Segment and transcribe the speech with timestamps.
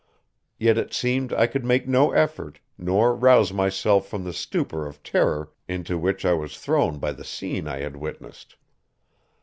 [0.57, 5.03] Yet it seemed I could make no effort, nor rouse myself from the stupor of
[5.03, 8.55] terror into which I was thrown by the scene I had witnessed.